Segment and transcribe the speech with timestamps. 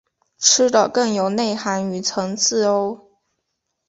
[0.39, 3.07] 吃的更有内涵与层次喔！